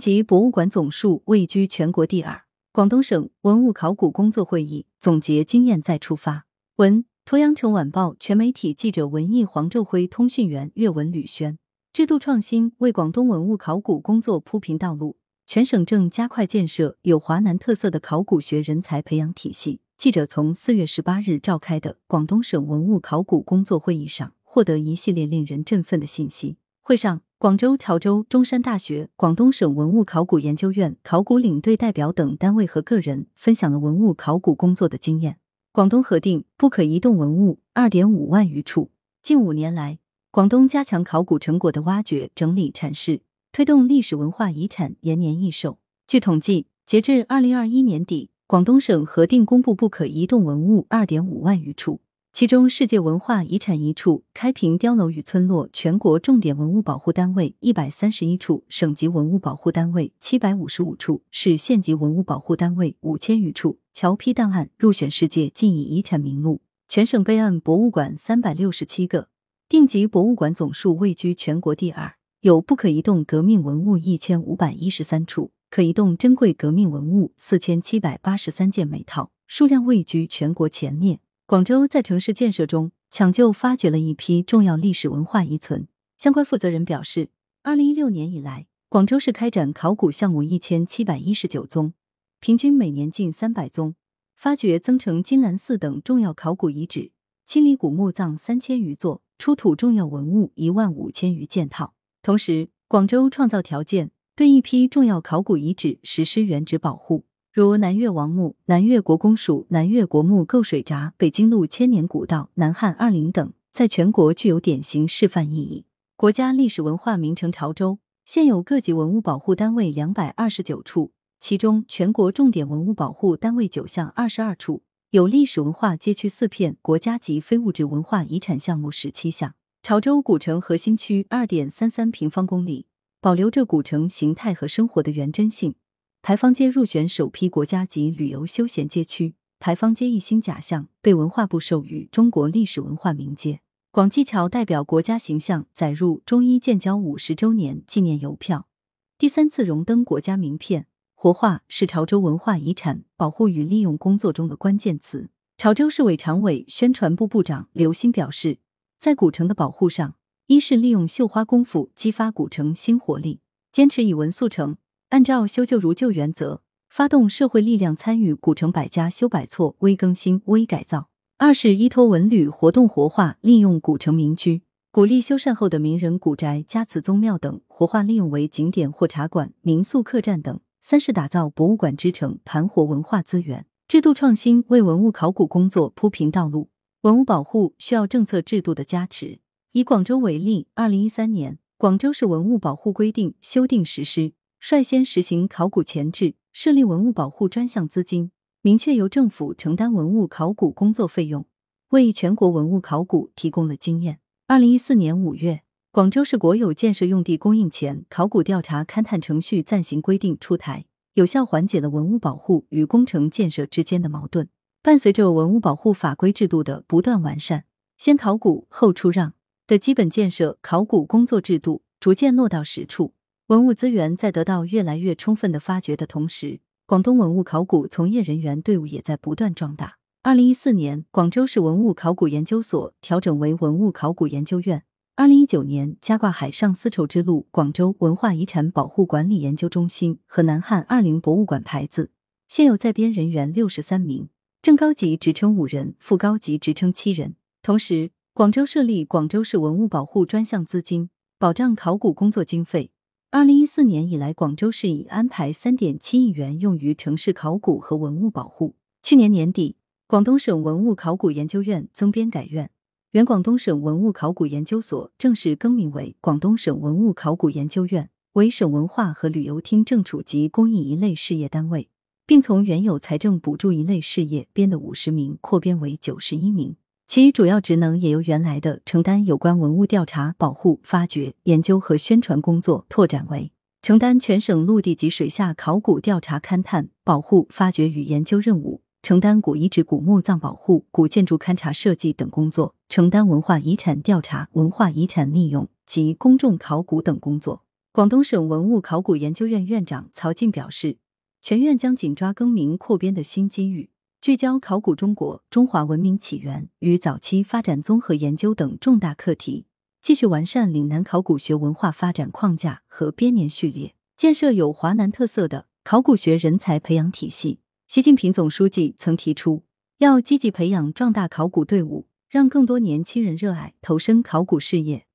[0.00, 2.42] 级博物馆总数位居全国第二。
[2.72, 6.46] 广东省文物考古工作会议总结经验再出发。
[6.76, 11.58] 文：鄱阳城晚报全媒体记者文艺黄昼辉通讯员岳文吕轩。
[11.92, 15.18] 制度创新为广东文物考古工作铺平道路。
[15.46, 19.80] 全省正加快建设有华南特色的考古学人才培养体系。
[19.96, 26.56] 记者从四月十八日召开的广东省文物考古工作会议上获得一系列令人振奋的信息。
[26.80, 35.38] 会上，广州、潮州、中山大学、广东省文物考古研究院考古领队代表等单位和个人分享了文物考古工作的经验。
[35.72, 38.90] 广东核定不可移动文物二点五万余处。
[39.22, 40.00] 近五年来，
[40.30, 45.78] 广东加强考古成果的挖掘、整理、阐释，推动历史文化遗产延年益寿。
[46.06, 48.28] 据统计，截至二零二一年底。
[48.46, 52.00] 广东省核定公布不可移动文物二点五万余处，
[52.32, 63.78] 其中世界文化遗产一处，开平碉楼与村落全国重点文物保护单位一百三十一处，省级文物保护单位七百五十五处，市县级文物保护单位五千余处。
[63.92, 69.28] 侨批档案入选世界记忆遗产名录，全省备案博物馆三百六十七个，
[69.68, 75.50] 定级博物馆总数位居全国第二，有不可移动革命文物一千五百一十三处。
[75.68, 81.20] 可移动珍贵革命文物四千七百八十三件每套，数量位居全国前列。
[81.50, 85.88] 广州在城市建设中抢救发掘了一批重要历史文化遗存。
[86.16, 87.30] 相关负责人表示，
[87.64, 91.92] 二零一六年以来，广州市开展考古项目一千七百一十九宗，
[92.38, 93.96] 平均每年近三百宗，
[94.36, 97.10] 发掘增城金兰寺等重要考古遗址，
[97.44, 101.94] 清理古墓葬三千余座，出土重要文物一万五千余件套。
[102.22, 104.12] 同时，广州创造条件。
[104.36, 115.84] 对一批重要考古遗址实施原址保护，如南岳王墓、南岳国公署、南岳国墓构水闸、北京路千年古道、南汉二陵等，在全国具有典型示范意义。
[116.16, 129.54] 国家历史文化名城潮州现有各级文物保护单位两百二十九处，其中全国重点文物保护单位九项二十二处，有历史文化街区四片，国家级非物质文化遗产项目十七项。
[129.82, 132.86] 潮州古城核心区二点三三平方公里。
[133.22, 135.74] 保留着古城形态和生活的原真性。
[136.22, 143.60] 牌坊街入选首批国家级旅游休闲街区，牌坊街一星甲巷被文化部授予中国历史文化名街。
[143.90, 148.68] 广济桥代表国家形象，载入中医建交五十周年纪念邮票，
[149.16, 150.86] 第三次荣登国家名片。
[151.14, 155.30] 活化是潮州文化遗产保护与利用工作中的关键词。
[155.56, 158.58] 潮州市委常委、宣传部部长刘鑫表示，
[158.98, 160.16] 在古城的保护上。
[160.46, 163.40] 一是利用绣花功夫激发古城新活力，
[163.72, 164.76] 坚持以文塑城，
[165.10, 174.62] 按照修旧如旧原则，发动社会力量参与古城百家修百错、微更新、微改造；二是依托文旅活动活化，利用古城民居，
[174.92, 186.70] 鼓励修缮后的名人古宅、家祠、宗庙等活化利用为景点或茶馆、民宿、客栈等；三是打造博物馆之城，盘活文化资源，制度创新为文物考古工作铺平道路。
[187.00, 189.40] 文物保护需要政策制度的加持。
[189.72, 201.46] 以广州为例，二零一三年，广州市文物保护规定修订实施，率先实行考古前置，设立文物保护专项资金，明确由政府承担文物考古工作费用，
[201.88, 204.20] 为全国文物考古提供了经验。
[204.46, 210.84] 二零一四年五月，广州市国有建设用地供应前考古调查勘探程序暂行规定出台，
[211.14, 214.50] 有效缓解了文物保护与工程建设之间的矛盾。
[214.82, 217.64] 伴随着文物保护法规制度的不断完善，
[217.96, 219.32] 先考古后出让。
[219.66, 223.14] 的基本建设考古工作制度逐渐落到实处，
[223.50, 229.96] 文物资源在得到越来越充分的发掘的同时，广东文物考古从业人员队伍也在不断壮大。
[230.22, 234.82] 二零一四年，广州市文物考古研究所调整为文物考古研究院；
[235.16, 242.12] 二零一九年，加挂海上丝绸之路广州文化遗产保护管理研究中心和南汉二陵博物馆牌子。
[242.46, 244.28] 现有在编人员六十三名，
[244.62, 247.34] 正高级职称五人，副高级职称七人。
[247.64, 252.92] 同时，广州设立广州市文物保护专项资金，保障考古工作经费。
[253.32, 258.74] 二零一四年以来，广州市已安排三点七亿元用于城市考古和文物保护。
[259.04, 259.76] 去年年底，
[260.08, 262.72] 广东省文物考古研究院增编改院，
[263.12, 271.88] 原广东省文物考古研究所正式更名为广东省文物考古研究院，为省文化和旅游厅正处级公益一类事业单位，
[272.26, 276.74] 并从原有财政补助一类事业编的五十名扩编为九十一名。
[277.10, 283.50] 其主要职能也由原来的承担有关文物调查、保护、发掘、研究和宣传工作，拓展为
[283.82, 297.64] 承担全省陆地及水下考古调查、勘探、保护、发掘与研究任务，承担古遗址、古墓葬保护、古建筑勘察设计等工作，承担文化遗产调查、文化遗产利用及公众考古等工作。
[297.90, 300.98] 广东省文物考古研究院院长曹进表示，
[301.42, 309.64] 全院将紧抓更名扩编的新机遇，聚焦考古中国、中华文明起源与早期发展综合研究等重大课题，
[310.02, 317.60] 继续完善岭南考古学文化发展框架和编年序列，建设有华南特色的考古学人才培养体系。
[317.88, 319.62] 习近平总书记曾提出，
[320.00, 325.06] 要积极培养壮大考古队伍，让更多年轻人热爱投身考古事业，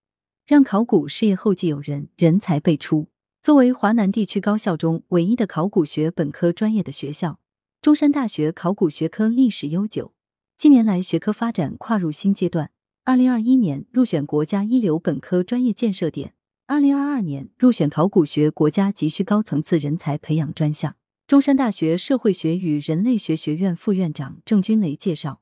[0.48, 3.10] 让考古事业后继有人，人才辈出。
[3.44, 7.38] 作为华南地区高校中唯一的考古学本科专业的学校，
[7.86, 10.12] 中山大学考古学科历史悠久，
[10.58, 12.72] 近年来学科发展跨入新阶段。
[13.04, 16.34] 二零二一年入选国家一流本科专业建设点，
[16.66, 20.96] 二零二二年入选考古学国家急需高层次人才培养专项。
[21.28, 25.42] 中山大学社会学与人类学学院副院长郑军雷介绍，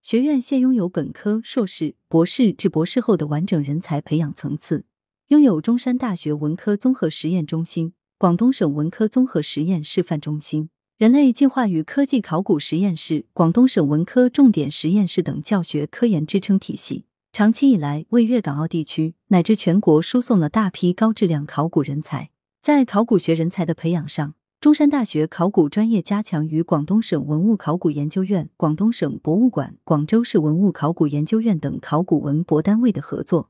[0.00, 4.84] 学院现拥有本科、硕士、博士至博士后的完整人才培养层次，
[5.26, 10.70] 拥有中山大学文科综合实验中心、广东省文科综合实验示范中心、
[11.00, 22.28] 人类进化与科技考古实验室、广东省文科重点实验室等教学科研支撑体系，长期以来为粤港澳地区乃至全国输送了大批高质量考古人才。
[22.60, 33.48] 在考古学人才的培养上，中山大学考古专业加强与广东省文物考古研究院、广东省博物馆、广州市文物考古研究院等考古文博单位的合作，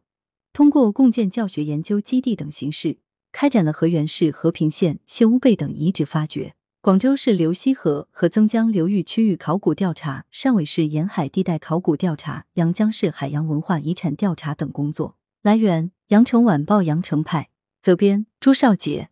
[0.53, 2.99] 通过共建教学研究基地等形式，
[3.33, 15.19] 开展了河源市和平县谢乌贝等遗址发掘、广州市流溪河和曾江流域区域考古调查、汕尾市沿海地带考古调查、阳江市海洋文化遗产调查等工作。
[15.43, 17.51] 来源：羊城晚报羊城派，
[17.83, 19.11] 责编：朱少杰。